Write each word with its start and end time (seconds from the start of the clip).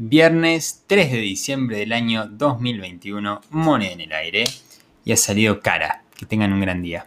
Viernes 0.00 0.84
3 0.86 1.10
de 1.10 1.18
diciembre 1.18 1.78
del 1.78 1.92
año 1.92 2.28
2021, 2.28 3.40
moneda 3.50 3.90
en 3.90 4.00
el 4.02 4.12
aire. 4.12 4.44
Y 5.04 5.10
ha 5.10 5.16
salido 5.16 5.58
cara. 5.58 6.04
Que 6.16 6.24
tengan 6.24 6.52
un 6.52 6.60
gran 6.60 6.82
día. 6.82 6.96